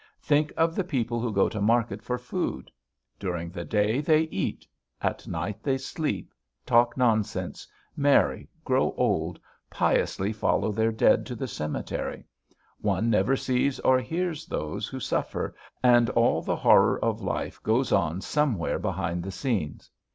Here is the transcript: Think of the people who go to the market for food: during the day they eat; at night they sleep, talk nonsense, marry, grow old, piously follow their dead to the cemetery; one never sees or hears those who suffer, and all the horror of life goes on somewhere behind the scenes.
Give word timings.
Think 0.19 0.51
of 0.57 0.73
the 0.73 0.83
people 0.83 1.19
who 1.19 1.31
go 1.31 1.47
to 1.47 1.59
the 1.59 1.61
market 1.61 2.01
for 2.01 2.17
food: 2.17 2.71
during 3.19 3.51
the 3.51 3.63
day 3.63 4.01
they 4.01 4.21
eat; 4.21 4.65
at 4.99 5.27
night 5.27 5.61
they 5.61 5.77
sleep, 5.77 6.33
talk 6.65 6.97
nonsense, 6.97 7.67
marry, 7.95 8.49
grow 8.65 8.95
old, 8.97 9.39
piously 9.69 10.33
follow 10.33 10.71
their 10.71 10.91
dead 10.91 11.23
to 11.27 11.35
the 11.35 11.47
cemetery; 11.47 12.25
one 12.79 13.11
never 13.11 13.35
sees 13.35 13.79
or 13.81 13.99
hears 13.99 14.47
those 14.47 14.87
who 14.87 14.99
suffer, 14.99 15.53
and 15.83 16.09
all 16.09 16.41
the 16.41 16.55
horror 16.55 16.99
of 17.05 17.21
life 17.21 17.61
goes 17.61 17.91
on 17.91 18.21
somewhere 18.21 18.79
behind 18.79 19.21
the 19.21 19.29
scenes. 19.29 19.91